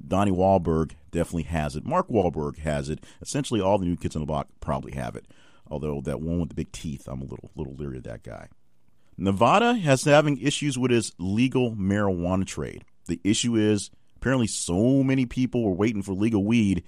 Donnie 0.08 0.32
Wahlberg 0.32 0.92
definitely 1.12 1.44
has 1.44 1.76
it. 1.76 1.86
Mark 1.86 2.08
Wahlberg 2.08 2.60
has 2.60 2.90
it. 2.90 3.04
Essentially, 3.22 3.60
all 3.60 3.78
the 3.78 3.86
new 3.86 3.98
kids 3.98 4.16
on 4.16 4.22
the 4.22 4.26
block 4.28 4.48
probably 4.60 4.94
have 4.94 5.16
it. 5.16 5.26
Although 5.68 6.02
that 6.02 6.22
one 6.22 6.40
with 6.40 6.50
the 6.50 6.56
big 6.56 6.72
teeth, 6.72 7.08
I'm 7.08 7.22
a 7.22 7.26
little 7.26 7.50
little 7.56 7.74
leery 7.74 7.98
of 7.98 8.04
that 8.04 8.24
guy. 8.24 8.50
Nevada 9.18 9.74
has 9.76 10.04
having 10.04 10.40
issues 10.40 10.78
with 10.78 10.92
its 10.92 11.12
legal 11.18 11.72
marijuana 11.72 12.46
trade. 12.46 12.84
The 13.08 13.20
issue 13.24 13.56
is 13.56 13.90
apparently 14.18 14.48
so 14.48 15.02
many 15.02 15.26
people 15.26 15.64
were 15.64 15.72
waiting 15.72 16.04
for 16.04 16.14
legal 16.14 16.44
weed, 16.44 16.84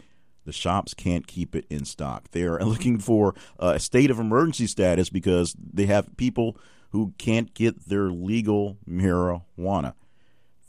the 0.47 0.53
shops 0.53 0.93
can't 0.93 1.27
keep 1.27 1.53
it 1.55 1.65
in 1.69 1.85
stock. 1.85 2.31
They 2.31 2.43
are 2.43 2.59
looking 2.63 2.97
for 2.97 3.35
uh, 3.59 3.73
a 3.75 3.79
state 3.79 4.09
of 4.09 4.17
emergency 4.17 4.65
status 4.65 5.09
because 5.09 5.55
they 5.59 5.85
have 5.85 6.15
people 6.17 6.57
who 6.91 7.13
can't 7.17 7.53
get 7.53 7.87
their 7.87 8.09
legal 8.09 8.77
marijuana. 8.89 9.93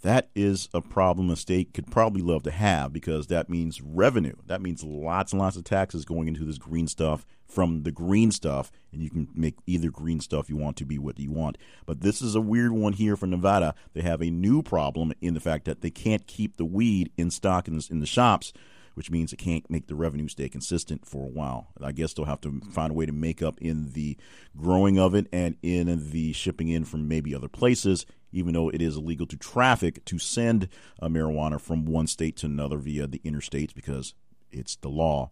That 0.02 0.30
is 0.34 0.68
a 0.74 0.80
problem 0.80 1.30
a 1.30 1.36
state 1.36 1.74
could 1.74 1.90
probably 1.90 2.22
love 2.22 2.42
to 2.44 2.50
have 2.50 2.92
because 2.92 3.28
that 3.28 3.48
means 3.48 3.80
revenue. 3.80 4.34
That 4.46 4.60
means 4.60 4.82
lots 4.84 5.32
and 5.32 5.40
lots 5.40 5.56
of 5.56 5.64
taxes 5.64 6.04
going 6.04 6.28
into 6.28 6.44
this 6.44 6.58
green 6.58 6.88
stuff 6.88 7.24
from 7.46 7.82
the 7.82 7.92
green 7.92 8.30
stuff, 8.30 8.70
and 8.92 9.00
you 9.00 9.10
can 9.10 9.28
make 9.34 9.56
either 9.66 9.90
green 9.90 10.20
stuff 10.20 10.50
you 10.50 10.56
want 10.56 10.76
to 10.76 10.84
be 10.84 10.98
what 10.98 11.18
you 11.18 11.30
want. 11.30 11.56
But 11.86 12.00
this 12.00 12.20
is 12.20 12.34
a 12.34 12.40
weird 12.40 12.72
one 12.72 12.92
here 12.92 13.16
for 13.16 13.26
Nevada. 13.26 13.74
They 13.94 14.02
have 14.02 14.22
a 14.22 14.30
new 14.30 14.62
problem 14.62 15.12
in 15.20 15.34
the 15.34 15.40
fact 15.40 15.64
that 15.66 15.80
they 15.82 15.90
can't 15.90 16.26
keep 16.26 16.56
the 16.56 16.64
weed 16.64 17.10
in 17.16 17.30
stock 17.30 17.68
in, 17.68 17.80
in 17.90 18.00
the 18.00 18.06
shops 18.06 18.52
which 18.98 19.12
means 19.12 19.32
it 19.32 19.36
can't 19.36 19.70
make 19.70 19.86
the 19.86 19.94
revenue 19.94 20.26
stay 20.26 20.48
consistent 20.48 21.06
for 21.06 21.24
a 21.24 21.30
while. 21.30 21.68
I 21.80 21.92
guess 21.92 22.12
they'll 22.12 22.26
have 22.26 22.40
to 22.40 22.60
find 22.72 22.90
a 22.90 22.94
way 22.94 23.06
to 23.06 23.12
make 23.12 23.40
up 23.40 23.56
in 23.62 23.92
the 23.92 24.16
growing 24.56 24.98
of 24.98 25.14
it 25.14 25.28
and 25.32 25.54
in 25.62 26.10
the 26.10 26.32
shipping 26.32 26.66
in 26.66 26.84
from 26.84 27.06
maybe 27.06 27.32
other 27.32 27.46
places, 27.46 28.06
even 28.32 28.54
though 28.54 28.70
it 28.70 28.82
is 28.82 28.96
illegal 28.96 29.24
to 29.28 29.36
traffic 29.36 30.04
to 30.06 30.18
send 30.18 30.68
uh, 31.00 31.06
marijuana 31.06 31.60
from 31.60 31.86
one 31.86 32.08
state 32.08 32.36
to 32.38 32.46
another 32.46 32.76
via 32.76 33.06
the 33.06 33.20
interstates 33.20 33.72
because 33.72 34.14
it's 34.50 34.74
the 34.74 34.88
law. 34.88 35.30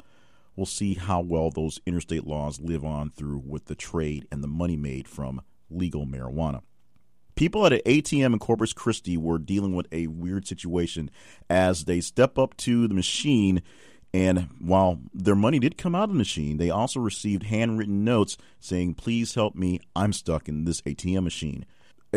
We'll 0.55 0.67
see 0.67 0.95
how 0.95 1.21
well 1.21 1.51
those 1.51 1.81
interstate 1.87 2.25
laws 2.25 2.61
live 2.61 2.85
on 2.85 3.11
through 3.11 3.43
with 3.45 3.65
the 3.65 3.75
trade 3.75 4.29
and 4.31 4.45
the 4.45 4.49
money 4.49 4.77
made 4.77 5.09
from 5.09 5.43
legal 5.69 6.07
marijuana. 6.07 6.63
People 7.37 7.67
at 7.67 7.75
an 7.75 7.81
ATM 7.87 8.33
in 8.33 8.39
Corpus 8.39 8.73
Christi 8.73 9.17
were 9.17 9.39
dealing 9.39 9.77
with 9.77 9.87
a 9.93 10.07
weird 10.09 10.47
situation 10.49 11.11
as 11.49 11.85
they 11.85 12.01
step 12.01 12.39
up 12.39 12.57
to 12.59 12.89
the 12.89 12.95
machine 12.95 13.63
And 14.15 14.49
while 14.59 15.01
their 15.13 15.35
money 15.35 15.59
did 15.59 15.77
come 15.77 15.95
out 15.95 16.05
of 16.05 16.11
the 16.11 16.17
machine, 16.17 16.57
they 16.57 16.71
also 16.71 17.01
received 17.01 17.43
handwritten 17.43 18.03
notes 18.03 18.39
saying, 18.61 18.95
Please 18.95 19.35
help 19.35 19.55
me. 19.55 19.81
I'm 19.95 20.15
stuck 20.15 20.49
in 20.49 20.65
this 20.65 20.81
ATM 20.83 21.25
machine. 21.25 21.67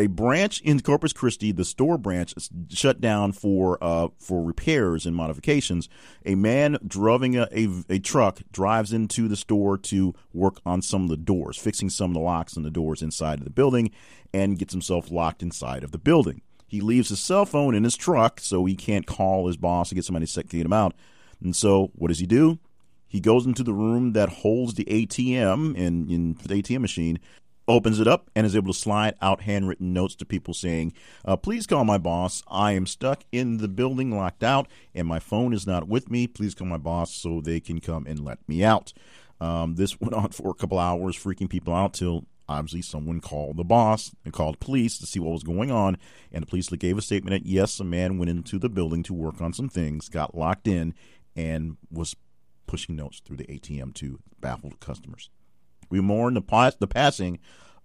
A 0.00 0.06
branch 0.06 0.62
in 0.62 0.80
Corpus 0.80 1.12
Christi, 1.12 1.52
the 1.52 1.64
store 1.64 1.98
branch, 1.98 2.32
shut 2.70 3.02
down 3.02 3.32
for 3.32 3.76
uh, 3.82 4.08
for 4.18 4.42
repairs 4.42 5.04
and 5.04 5.14
modifications. 5.14 5.90
A 6.24 6.34
man 6.34 6.78
driving 6.86 7.36
a, 7.36 7.46
a, 7.52 7.68
a 7.90 7.98
truck 7.98 8.40
drives 8.50 8.94
into 8.94 9.28
the 9.28 9.36
store 9.36 9.76
to 9.76 10.14
work 10.32 10.62
on 10.64 10.80
some 10.80 11.02
of 11.02 11.10
the 11.10 11.18
doors, 11.18 11.58
fixing 11.58 11.90
some 11.90 12.12
of 12.12 12.14
the 12.14 12.20
locks 12.20 12.56
and 12.56 12.64
the 12.64 12.70
doors 12.70 13.02
inside 13.02 13.40
of 13.40 13.44
the 13.44 13.50
building, 13.50 13.90
and 14.32 14.58
gets 14.58 14.72
himself 14.72 15.10
locked 15.10 15.42
inside 15.42 15.84
of 15.84 15.92
the 15.92 15.98
building. 15.98 16.40
He 16.66 16.80
leaves 16.80 17.10
his 17.10 17.20
cell 17.20 17.44
phone 17.44 17.74
in 17.74 17.84
his 17.84 17.96
truck 17.96 18.40
so 18.40 18.64
he 18.64 18.76
can't 18.76 19.06
call 19.06 19.48
his 19.48 19.58
boss 19.58 19.90
to 19.90 19.94
get 19.94 20.06
somebody 20.06 20.24
to 20.24 20.42
get 20.44 20.64
him 20.64 20.72
out. 20.72 20.94
And 21.42 21.54
so, 21.54 21.90
what 21.94 22.08
does 22.08 22.20
he 22.20 22.26
do? 22.26 22.58
He 23.06 23.20
goes 23.20 23.44
into 23.44 23.62
the 23.62 23.74
room 23.74 24.12
that 24.12 24.30
holds 24.30 24.74
the 24.74 24.86
ATM 24.86 25.76
and 25.76 26.10
in 26.10 26.38
the 26.42 26.62
ATM 26.62 26.80
machine, 26.80 27.18
opens 27.70 28.00
it 28.00 28.08
up, 28.08 28.30
and 28.34 28.46
is 28.46 28.56
able 28.56 28.72
to 28.72 28.78
slide 28.78 29.14
out 29.20 29.42
handwritten 29.42 29.92
notes 29.92 30.14
to 30.16 30.24
people 30.24 30.54
saying, 30.54 30.92
uh, 31.24 31.36
"Please 31.36 31.66
call 31.66 31.84
my 31.84 31.98
boss. 31.98 32.42
I 32.48 32.72
am 32.72 32.86
stuck 32.86 33.24
in 33.32 33.58
the 33.58 33.68
building, 33.68 34.10
locked 34.10 34.42
out, 34.42 34.68
and 34.94 35.06
my 35.06 35.18
phone 35.18 35.52
is 35.52 35.66
not 35.66 35.88
with 35.88 36.10
me. 36.10 36.26
Please 36.26 36.54
call 36.54 36.66
my 36.66 36.78
boss 36.78 37.14
so 37.14 37.40
they 37.40 37.60
can 37.60 37.80
come 37.80 38.06
and 38.06 38.24
let 38.24 38.46
me 38.48 38.64
out." 38.64 38.92
Um, 39.40 39.76
this 39.76 40.00
went 40.00 40.14
on 40.14 40.30
for 40.30 40.50
a 40.50 40.54
couple 40.54 40.78
hours, 40.78 41.16
freaking 41.16 41.48
people 41.48 41.74
out 41.74 41.94
till 41.94 42.26
obviously 42.48 42.82
someone 42.82 43.20
called 43.20 43.56
the 43.56 43.64
boss 43.64 44.10
and 44.24 44.34
called 44.34 44.58
police 44.58 44.98
to 44.98 45.06
see 45.06 45.20
what 45.20 45.30
was 45.30 45.44
going 45.44 45.70
on 45.70 45.96
and 46.32 46.42
the 46.42 46.46
police 46.48 46.68
gave 46.68 46.98
a 46.98 47.02
statement 47.02 47.32
that 47.32 47.48
yes 47.48 47.78
a 47.78 47.84
man 47.84 48.18
went 48.18 48.28
into 48.28 48.58
the 48.58 48.68
building 48.68 49.04
to 49.04 49.14
work 49.14 49.40
on 49.40 49.52
some 49.52 49.68
things 49.68 50.08
got 50.08 50.36
locked 50.36 50.66
in 50.66 50.92
and 51.36 51.76
was 51.92 52.16
pushing 52.70 52.94
notes 52.94 53.20
through 53.20 53.36
the 53.36 53.46
ATM 53.46 53.92
to 53.94 54.20
baffled 54.40 54.78
customers. 54.78 55.28
We 55.90 56.00
mourn 56.00 56.34
the, 56.34 56.74
the 56.78 56.86
passing 56.86 57.38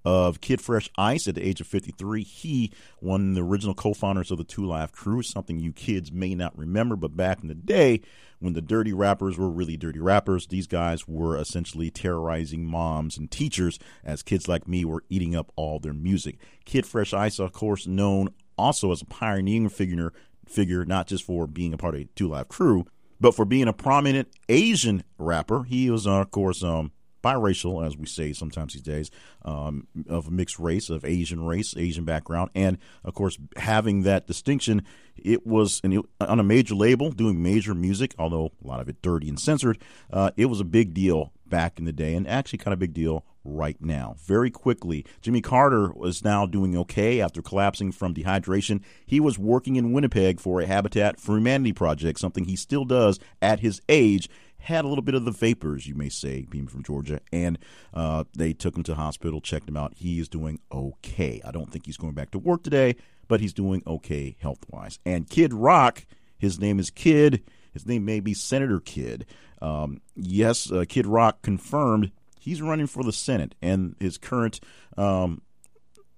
of 0.06 0.40
Kid 0.40 0.62
Fresh 0.62 0.90
Ice 0.98 1.28
at 1.28 1.36
the 1.36 1.46
age 1.46 1.60
of 1.60 1.68
53. 1.68 2.24
He, 2.24 2.72
one 3.00 3.30
of 3.30 3.36
the 3.36 3.44
original 3.44 3.74
co-founders 3.74 4.30
of 4.30 4.38
the 4.38 4.44
Two 4.44 4.66
Live 4.66 4.92
Crew, 4.92 5.24
something 5.24 5.60
you 5.60 5.74
kids 5.74 6.12
may 6.12 6.36
not 6.36 6.58
remember, 6.58 6.96
but 6.96 7.18
back 7.18 7.42
in 7.42 7.48
the 7.48 7.56
day 7.56 8.02
when 8.40 8.54
the 8.54 8.62
dirty 8.62 8.94
rappers 8.94 9.38
were 9.38 9.50
really 9.50 9.78
dirty 9.78 10.00
rappers, 10.00 10.48
these 10.48 10.68
guys 10.68 11.08
were 11.08 11.38
essentially 11.38 11.90
terrorizing 11.90 12.66
moms 12.66 13.18
and 13.18 13.32
teachers 13.32 13.80
as 14.04 14.22
kids 14.22 14.48
like 14.48 14.68
me 14.68 14.86
were 14.86 15.04
eating 15.10 15.36
up 15.36 15.52
all 15.56 15.80
their 15.80 15.94
music. 15.94 16.38
Kid 16.66 16.86
Fresh 16.86 17.14
Ice, 17.14 17.40
of 17.40 17.52
course, 17.52 17.88
known 17.88 18.30
also 18.58 18.92
as 18.92 19.02
a 19.02 19.06
pioneering 19.06 19.70
figure, 19.70 20.14
figure 20.46 20.86
not 20.86 21.08
just 21.08 21.24
for 21.24 21.48
being 21.48 21.74
a 21.74 21.78
part 21.78 21.96
of 21.96 22.02
the 22.02 22.08
Two 22.16 22.28
Live 22.28 22.48
Crew, 22.48 22.86
but 23.20 23.34
for 23.34 23.46
being 23.46 23.68
a 23.68 23.74
prominent 23.74 24.28
Asian 24.50 25.04
rapper, 25.18 25.64
he 25.64 25.90
was, 25.90 26.06
uh, 26.06 26.22
of 26.22 26.32
course, 26.32 26.62
um, 26.64 26.92
biracial, 27.26 27.86
as 27.86 27.98
we 27.98 28.06
say 28.06 28.34
sometimes 28.34 28.74
these 28.74 28.84
days, 28.84 29.10
um, 29.44 29.88
of 30.08 30.30
mixed 30.30 30.60
race, 30.60 30.90
of 30.90 31.04
Asian 31.04 31.44
race, 31.46 31.76
Asian 31.76 32.06
background, 32.06 32.52
and 32.54 32.78
of 33.04 33.16
course 33.16 33.40
having 33.58 34.04
that 34.04 34.28
distinction, 34.28 34.84
it 35.16 35.48
was 35.48 35.82
an, 35.84 36.04
on 36.22 36.40
a 36.40 36.44
major 36.44 36.76
label 36.76 37.12
doing 37.12 37.42
major 37.42 37.74
music, 37.74 38.14
although 38.20 38.52
a 38.64 38.68
lot 38.68 38.80
of 38.80 38.90
it 38.90 39.02
dirty 39.02 39.28
and 39.28 39.40
censored. 39.40 39.80
Uh, 40.14 40.30
it 40.38 40.46
was 40.46 40.60
a 40.60 40.66
big 40.66 40.94
deal 40.94 41.32
back 41.48 41.80
in 41.80 41.86
the 41.86 41.94
day, 41.94 42.14
and 42.14 42.28
actually 42.28 42.60
kind 42.60 42.74
of 42.74 42.80
big 42.80 42.94
deal 42.94 43.26
right 43.44 43.78
now. 43.80 44.16
Very 44.26 44.50
quickly, 44.50 45.06
Jimmy 45.22 45.42
Carter 45.42 45.92
was 45.94 46.24
now 46.24 46.46
doing 46.46 46.76
okay 46.78 47.22
after 47.22 47.42
collapsing 47.42 47.92
from 47.92 48.14
dehydration. 48.14 48.82
He 49.06 49.20
was 49.20 49.38
working 49.38 49.76
in 49.76 49.94
Winnipeg 49.94 50.40
for 50.40 50.60
a 50.60 50.66
Habitat 50.66 51.20
for 51.20 51.36
Humanity 51.36 51.74
project, 51.74 52.20
something 52.20 52.46
he 52.46 52.56
still 52.56 52.86
does 52.86 53.20
at 53.42 53.60
his 53.60 53.82
age. 53.88 54.30
Had 54.66 54.84
a 54.84 54.88
little 54.88 55.04
bit 55.04 55.14
of 55.14 55.26
the 55.26 55.32
vapors, 55.32 55.86
you 55.86 55.94
may 55.94 56.10
say, 56.10 56.48
being 56.50 56.66
from 56.66 56.82
Georgia, 56.82 57.20
and 57.32 57.60
uh, 57.94 58.24
they 58.36 58.52
took 58.52 58.76
him 58.76 58.82
to 58.84 58.96
hospital, 58.96 59.40
checked 59.40 59.70
him 59.70 59.78
out. 59.78 59.94
He 59.96 60.20
is 60.20 60.28
doing 60.28 60.60
okay. 60.72 61.40
I 61.46 61.52
don't 61.52 61.72
think 61.72 61.86
he's 61.86 61.98
going 61.98 62.16
back 62.16 62.32
to 62.32 62.40
work 62.40 62.64
today, 62.64 62.96
but 63.28 63.42
he's 63.42 63.54
doing 63.54 63.84
okay 63.86 64.36
health 64.40 64.66
wise. 64.68 64.98
And 65.06 65.30
Kid 65.30 65.54
Rock, 65.54 66.08
his 66.40 66.60
name 66.60 66.80
is 66.80 66.90
Kid. 66.90 67.44
His 67.74 67.86
name 67.86 68.06
may 68.06 68.20
be 68.20 68.34
Senator 68.34 68.80
Kid. 68.80 69.28
Um, 69.62 70.02
yes, 70.16 70.72
uh, 70.72 70.86
Kid 70.90 71.06
Rock 71.06 71.44
confirmed 71.44 72.12
he's 72.40 72.60
running 72.60 72.88
for 72.88 73.04
the 73.04 73.14
Senate, 73.14 73.54
and 73.62 73.96
his 74.00 74.18
current, 74.18 74.60
um, 74.98 75.44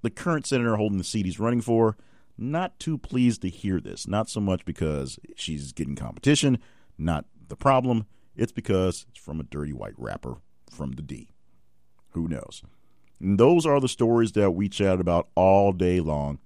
the 0.04 0.10
current 0.10 0.48
senator 0.48 0.78
holding 0.78 1.00
the 1.00 1.04
seat 1.04 1.26
he's 1.26 1.38
running 1.40 1.60
for, 1.60 1.98
not 2.38 2.80
too 2.80 2.98
pleased 2.98 3.42
to 3.42 3.50
hear 3.50 3.82
this. 3.82 4.08
Not 4.08 4.30
so 4.30 4.40
much 4.40 4.64
because 4.64 5.20
she's 5.36 5.74
getting 5.74 5.98
competition, 5.98 6.60
not 6.98 7.26
the 7.50 7.58
problem. 7.58 8.06
It's 8.38 8.52
because 8.52 9.06
it's 9.10 9.20
from 9.20 9.40
a 9.40 9.44
dirty 9.44 9.74
white 9.74 9.96
rapper 9.98 10.36
from 10.70 10.92
the 10.92 11.02
D. 11.02 11.30
Who 12.12 12.28
knows? 12.28 12.64
And 13.20 13.40
those 13.40 13.66
are 13.66 13.80
the 13.80 13.90
stories 13.90 14.34
that 14.34 14.52
we 14.52 14.70
chat 14.70 15.00
about 15.00 15.28
all 15.36 15.72
day 15.74 16.00
long 16.00 16.40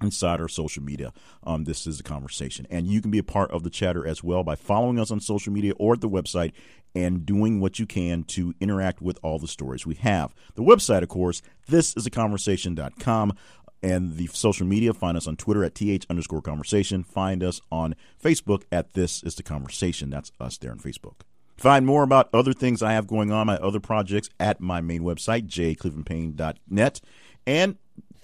inside 0.00 0.40
our 0.40 0.48
social 0.48 0.82
media. 0.82 1.12
Um, 1.44 1.64
this 1.64 1.86
is 1.86 2.00
a 2.00 2.02
conversation. 2.02 2.66
And 2.70 2.86
you 2.86 3.00
can 3.00 3.10
be 3.10 3.18
a 3.18 3.24
part 3.24 3.50
of 3.50 3.62
the 3.62 3.70
chatter 3.70 4.06
as 4.06 4.22
well 4.22 4.44
by 4.44 4.54
following 4.54 4.98
us 4.98 5.10
on 5.10 5.20
social 5.20 5.52
media 5.52 5.72
or 5.78 5.94
at 5.94 6.00
the 6.00 6.08
website 6.08 6.52
and 6.94 7.26
doing 7.26 7.60
what 7.60 7.78
you 7.78 7.86
can 7.86 8.24
to 8.24 8.54
interact 8.60 9.02
with 9.02 9.18
all 9.22 9.38
the 9.38 9.48
stories 9.48 9.86
we 9.86 9.94
have. 9.96 10.34
The 10.54 10.62
website, 10.62 11.02
of 11.02 11.08
course, 11.08 11.42
this 11.68 11.96
is 11.96 12.06
a 12.06 12.10
conversation.com. 12.10 13.32
And 13.80 14.16
the 14.16 14.26
social 14.26 14.66
media, 14.66 14.92
find 14.92 15.16
us 15.16 15.28
on 15.28 15.36
Twitter 15.36 15.62
at 15.62 15.76
th 15.76 16.04
underscore 16.10 16.42
conversation. 16.42 17.04
Find 17.04 17.44
us 17.44 17.60
on 17.70 17.94
Facebook 18.20 18.64
at 18.72 18.94
this 18.94 19.22
is 19.22 19.36
the 19.36 19.44
conversation. 19.44 20.10
That's 20.10 20.32
us 20.40 20.58
there 20.58 20.72
on 20.72 20.80
Facebook. 20.80 21.20
Find 21.58 21.84
more 21.84 22.04
about 22.04 22.30
other 22.32 22.52
things 22.52 22.82
I 22.82 22.92
have 22.92 23.08
going 23.08 23.32
on, 23.32 23.48
my 23.48 23.56
other 23.56 23.80
projects 23.80 24.30
at 24.38 24.60
my 24.60 24.80
main 24.80 25.02
website, 25.02 25.48
jclevelandpayne.net. 25.48 27.00
And 27.46 27.76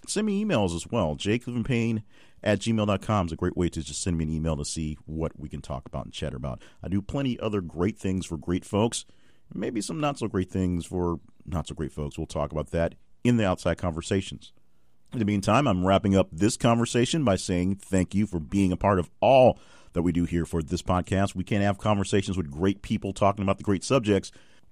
send 0.06 0.26
me 0.26 0.44
emails 0.44 0.74
as 0.74 0.86
well. 0.86 1.16
jclevelandpayne 1.16 2.04
at 2.44 2.60
gmail.com 2.60 3.26
is 3.26 3.32
a 3.32 3.36
great 3.36 3.56
way 3.56 3.68
to 3.70 3.82
just 3.82 4.02
send 4.02 4.18
me 4.18 4.24
an 4.24 4.30
email 4.30 4.56
to 4.56 4.64
see 4.64 4.96
what 5.06 5.32
we 5.38 5.48
can 5.48 5.60
talk 5.60 5.86
about 5.86 6.04
and 6.04 6.14
chat 6.14 6.32
about. 6.32 6.62
I 6.80 6.88
do 6.88 7.02
plenty 7.02 7.40
other 7.40 7.60
great 7.60 7.98
things 7.98 8.24
for 8.24 8.36
great 8.36 8.64
folks, 8.64 9.04
maybe 9.52 9.80
some 9.80 9.98
not 9.98 10.18
so 10.18 10.28
great 10.28 10.50
things 10.50 10.86
for 10.86 11.18
not 11.44 11.66
so 11.66 11.74
great 11.74 11.92
folks. 11.92 12.16
We'll 12.16 12.28
talk 12.28 12.52
about 12.52 12.70
that 12.70 12.94
in 13.24 13.36
the 13.36 13.46
outside 13.46 13.78
conversations. 13.78 14.52
In 15.12 15.18
the 15.18 15.24
meantime, 15.24 15.66
I'm 15.66 15.84
wrapping 15.84 16.16
up 16.16 16.28
this 16.30 16.56
conversation 16.56 17.24
by 17.24 17.36
saying 17.36 17.76
thank 17.76 18.14
you 18.14 18.26
for 18.26 18.38
being 18.38 18.70
a 18.70 18.76
part 18.76 18.98
of 19.00 19.10
all 19.20 19.58
that 19.94 20.02
we 20.02 20.12
do 20.12 20.24
here 20.24 20.44
for 20.44 20.62
this 20.62 20.82
podcast. 20.82 21.34
We 21.34 21.44
can't 21.44 21.62
have 21.62 21.78
conversations 21.78 22.36
with 22.36 22.50
great 22.50 22.82
people 22.82 23.12
talking 23.12 23.42
about 23.42 23.58
the 23.58 23.64
great 23.64 23.82
subjects 23.82 24.30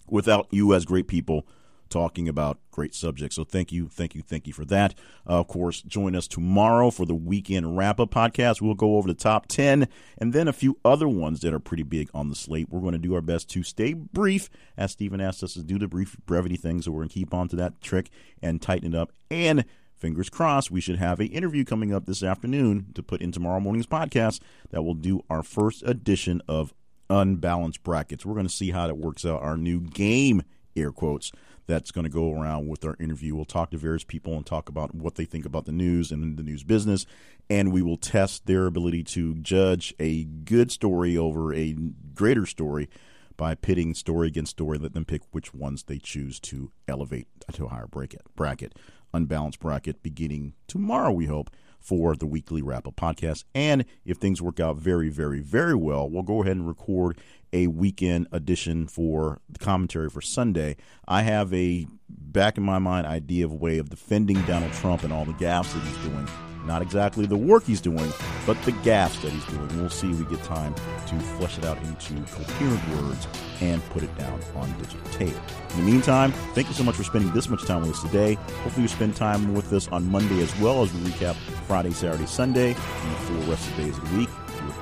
without 0.08 0.46
you 0.50 0.74
as 0.74 0.84
great 0.84 1.08
people 1.08 1.46
talking 1.92 2.26
about 2.26 2.58
great 2.70 2.94
subjects. 2.94 3.36
So 3.36 3.44
thank 3.44 3.70
you, 3.70 3.88
thank 3.88 4.14
you, 4.14 4.22
thank 4.22 4.46
you 4.46 4.52
for 4.52 4.64
that. 4.64 4.94
Uh, 5.28 5.40
of 5.40 5.48
course, 5.48 5.82
join 5.82 6.16
us 6.16 6.26
tomorrow 6.26 6.90
for 6.90 7.04
the 7.04 7.14
weekend 7.14 7.76
wrap 7.76 8.00
up 8.00 8.10
podcast. 8.10 8.62
We'll 8.62 8.74
go 8.74 8.96
over 8.96 9.06
the 9.06 9.14
top 9.14 9.46
10 9.46 9.86
and 10.18 10.32
then 10.32 10.48
a 10.48 10.52
few 10.52 10.78
other 10.84 11.06
ones 11.06 11.40
that 11.40 11.52
are 11.52 11.60
pretty 11.60 11.82
big 11.82 12.08
on 12.14 12.30
the 12.30 12.34
slate. 12.34 12.68
We're 12.70 12.80
going 12.80 12.94
to 12.94 12.98
do 12.98 13.14
our 13.14 13.20
best 13.20 13.50
to 13.50 13.62
stay 13.62 13.92
brief, 13.92 14.48
as 14.76 14.92
Stephen 14.92 15.20
asked 15.20 15.42
us 15.42 15.52
to 15.54 15.62
do 15.62 15.78
the 15.78 15.86
brief 15.86 16.16
brevity 16.24 16.56
thing. 16.56 16.80
So 16.80 16.90
we're 16.90 17.00
going 17.00 17.10
to 17.10 17.14
keep 17.14 17.34
on 17.34 17.48
to 17.48 17.56
that 17.56 17.80
trick 17.82 18.10
and 18.40 18.60
tighten 18.60 18.94
it 18.94 18.98
up. 18.98 19.12
And 19.30 19.66
fingers 20.02 20.28
crossed, 20.28 20.72
we 20.72 20.80
should 20.80 20.98
have 20.98 21.20
an 21.20 21.28
interview 21.28 21.64
coming 21.64 21.94
up 21.94 22.06
this 22.06 22.24
afternoon 22.24 22.86
to 22.92 23.04
put 23.04 23.22
in 23.22 23.30
tomorrow 23.30 23.60
morning's 23.60 23.86
podcast 23.86 24.40
that 24.70 24.82
will 24.82 24.94
do 24.94 25.22
our 25.30 25.44
first 25.44 25.84
edition 25.84 26.42
of 26.48 26.74
Unbalanced 27.08 27.84
Brackets. 27.84 28.26
We're 28.26 28.34
going 28.34 28.46
to 28.46 28.52
see 28.52 28.72
how 28.72 28.88
that 28.88 28.96
works 28.96 29.24
out. 29.24 29.42
Our 29.42 29.56
new 29.56 29.80
game, 29.80 30.42
air 30.74 30.90
quotes 30.90 31.30
that's 31.68 31.92
going 31.92 32.02
to 32.02 32.10
go 32.10 32.32
around 32.32 32.66
with 32.66 32.84
our 32.84 32.96
interview. 32.98 33.36
We'll 33.36 33.44
talk 33.44 33.70
to 33.70 33.78
various 33.78 34.02
people 34.02 34.34
and 34.34 34.44
talk 34.44 34.68
about 34.68 34.92
what 34.92 35.14
they 35.14 35.24
think 35.24 35.46
about 35.46 35.66
the 35.66 35.72
news 35.72 36.10
and 36.10 36.36
the 36.36 36.42
news 36.42 36.64
business, 36.64 37.06
and 37.48 37.72
we 37.72 37.80
will 37.80 37.96
test 37.96 38.46
their 38.46 38.66
ability 38.66 39.04
to 39.04 39.36
judge 39.36 39.94
a 40.00 40.24
good 40.24 40.72
story 40.72 41.16
over 41.16 41.54
a 41.54 41.76
greater 42.12 42.44
story 42.44 42.88
by 43.36 43.54
pitting 43.54 43.94
story 43.94 44.26
against 44.26 44.50
story. 44.50 44.78
Let 44.78 44.94
them 44.94 45.04
pick 45.04 45.22
which 45.30 45.54
ones 45.54 45.84
they 45.84 45.98
choose 45.98 46.40
to 46.40 46.72
elevate 46.88 47.28
to 47.52 47.66
a 47.66 47.68
higher 47.68 47.86
bracket. 47.86 48.22
Bracket, 48.34 48.74
unbalanced 49.12 49.60
bracket, 49.60 50.02
beginning 50.02 50.54
tomorrow. 50.66 51.12
We 51.12 51.26
hope 51.26 51.50
for 51.82 52.14
the 52.14 52.26
weekly 52.26 52.62
wrap 52.62 52.86
up 52.86 52.96
podcast. 52.96 53.44
And 53.54 53.84
if 54.04 54.18
things 54.18 54.40
work 54.40 54.60
out 54.60 54.76
very, 54.76 55.08
very, 55.08 55.40
very 55.40 55.74
well, 55.74 56.08
we'll 56.08 56.22
go 56.22 56.42
ahead 56.42 56.56
and 56.56 56.68
record 56.68 57.18
a 57.52 57.66
weekend 57.66 58.28
edition 58.32 58.86
for 58.86 59.40
the 59.48 59.58
commentary 59.58 60.08
for 60.08 60.20
Sunday. 60.20 60.76
I 61.06 61.22
have 61.22 61.52
a 61.52 61.86
back 62.08 62.56
in 62.56 62.62
my 62.62 62.78
mind 62.78 63.06
idea 63.06 63.44
of 63.44 63.52
a 63.52 63.56
way 63.56 63.78
of 63.78 63.90
defending 63.90 64.40
Donald 64.42 64.72
Trump 64.72 65.02
and 65.02 65.12
all 65.12 65.24
the 65.24 65.32
gaffes 65.32 65.72
that 65.74 65.82
he's 65.82 66.08
doing. 66.08 66.51
Not 66.64 66.82
exactly 66.82 67.26
the 67.26 67.36
work 67.36 67.64
he's 67.64 67.80
doing, 67.80 68.12
but 68.46 68.60
the 68.62 68.72
gaffes 68.72 69.20
that 69.22 69.32
he's 69.32 69.44
doing. 69.46 69.68
We'll 69.76 69.90
see 69.90 70.08
we 70.08 70.24
get 70.24 70.44
time 70.44 70.74
to 71.06 71.18
flesh 71.36 71.58
it 71.58 71.64
out 71.64 71.78
into 71.82 72.14
coherent 72.32 72.88
words 72.96 73.26
and 73.60 73.84
put 73.90 74.02
it 74.02 74.16
down 74.18 74.40
on 74.56 74.72
digital 74.78 75.10
tape. 75.10 75.34
In 75.70 75.84
the 75.84 75.90
meantime, 75.90 76.32
thank 76.54 76.68
you 76.68 76.74
so 76.74 76.84
much 76.84 76.94
for 76.94 77.04
spending 77.04 77.32
this 77.32 77.48
much 77.48 77.64
time 77.64 77.80
with 77.82 77.90
us 77.90 78.02
today. 78.02 78.34
Hopefully, 78.62 78.82
you 78.82 78.88
spend 78.88 79.16
time 79.16 79.54
with 79.54 79.72
us 79.72 79.88
on 79.88 80.10
Monday 80.10 80.42
as 80.42 80.56
well 80.60 80.82
as 80.82 80.92
we 80.92 81.00
recap 81.10 81.34
Friday, 81.66 81.90
Saturday, 81.90 82.26
Sunday, 82.26 82.74
and 82.74 83.12
the 83.12 83.16
full 83.20 83.50
rest 83.50 83.68
of 83.68 83.76
the 83.76 83.82
days 83.84 83.98
of 83.98 84.10
the 84.10 84.18
week. 84.18 84.28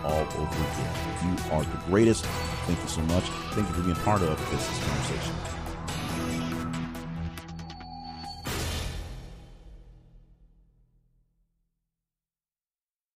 all 0.05 0.13
over 0.13 0.43
again. 0.43 0.95
You 1.25 1.53
are 1.53 1.63
the 1.63 1.77
greatest. 1.87 2.25
Thank 2.67 2.81
you 2.81 2.89
so 2.89 3.01
much. 3.03 3.25
Thank 3.55 3.69
you 3.69 3.75
for 3.75 3.83
being 3.83 3.97
part 3.97 4.23
of 4.23 4.39
this 4.51 4.67
conversation. 4.85 5.60